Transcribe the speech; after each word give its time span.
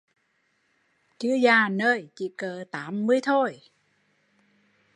Chưa 1.19 1.33
già, 1.43 1.69
chỉ 2.15 2.31
cợ 2.37 2.63
tám 2.71 3.07
mươi 3.07 3.19
thôi 3.23 3.59